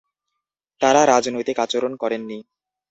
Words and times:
তাঁরা 0.81 1.01
রাজনৈতিক 1.05 1.57
আচরণ 1.59 1.93
করেননি। 1.95 2.39